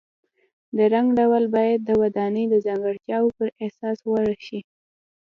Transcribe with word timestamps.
د 0.77 0.79
رنګ 0.93 1.07
ډول 1.19 1.43
باید 1.55 1.79
د 1.83 1.89
ودانۍ 2.01 2.45
د 2.49 2.55
ځانګړتیاو 2.65 3.35
پر 3.37 3.47
اساس 3.65 3.97
غوره 4.07 4.35
شي. 4.47 4.59